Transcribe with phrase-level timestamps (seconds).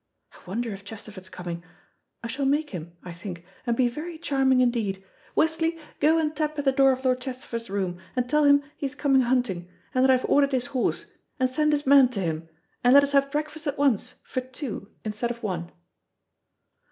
[0.31, 1.63] I wonder if Chesterford's coming.
[2.23, 5.03] I shall make him, I think, and be very charming indeed.
[5.35, 8.87] Westley, go and tap at the door of Lord Chesterford's room, and tell him he
[8.87, 11.05] is coming hunting, and that I've ordered his horse,
[11.39, 12.49] and send his man to him,
[12.83, 15.71] and let us have breakfast at once for two instead of one."